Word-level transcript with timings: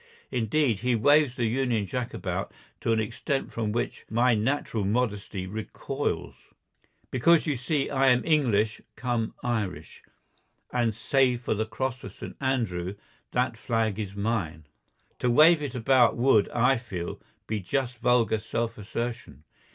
Indeed, 0.31 0.79
he 0.79 0.95
waves 0.95 1.35
the 1.35 1.45
Union 1.45 1.85
Jack 1.85 2.11
about 2.11 2.51
to 2.79 2.91
an 2.91 2.99
extent 2.99 3.51
from 3.51 3.71
which 3.71 4.03
my 4.09 4.33
natural 4.33 4.83
modesty 4.83 5.45
recoils. 5.45 6.33
Because 7.11 7.45
you 7.45 7.55
see 7.55 7.87
I 7.87 8.07
am 8.07 8.25
English 8.25 8.81
cum 8.95 9.35
Irish, 9.43 10.01
and 10.73 10.95
save 10.95 11.41
for 11.41 11.53
the 11.53 11.67
cross 11.67 12.03
of 12.03 12.15
St. 12.15 12.35
Andrew 12.41 12.95
that 13.29 13.55
flag 13.57 13.99
is 13.99 14.15
mine. 14.15 14.65
To 15.19 15.29
wave 15.29 15.61
it 15.61 15.75
about 15.75 16.17
would, 16.17 16.49
I 16.49 16.77
feel, 16.77 17.21
be 17.45 17.59
just 17.59 17.99
vulgar 17.99 18.39
self 18.39 18.79
assertion. 18.79 19.43